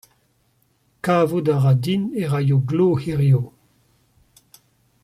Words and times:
Kavout 1.03 1.47
a 1.53 1.55
ra 1.61 1.73
din 1.83 2.03
e 2.21 2.23
raio 2.31 2.57
glav 2.69 2.93
hiziv. 3.03 3.43